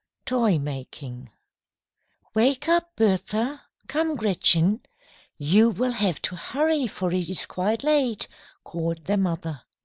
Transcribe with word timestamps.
TOY 0.25 0.57
MAKING 0.57 1.29
"WAKE 2.33 2.67
up, 2.67 2.95
Bertha. 2.95 3.61
Come, 3.87 4.15
Gretchen. 4.15 4.81
You 5.37 5.69
will 5.69 5.91
have 5.91 6.19
to 6.23 6.35
hurry, 6.35 6.87
for 6.87 7.13
it 7.13 7.29
is 7.29 7.45
quite 7.45 7.83
late," 7.83 8.27
called 8.63 9.05
their 9.05 9.17
mother. 9.17 9.61